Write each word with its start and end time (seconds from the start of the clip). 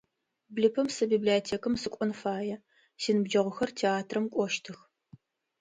Блыпэм 0.53 0.87
сэ 0.95 1.03
библиотекам 1.13 1.73
сыкӏон 1.81 2.11
фае, 2.21 2.57
синыбджэгъухэр 3.01 3.69
театрам 3.79 4.25
кӏощтых. 4.33 4.77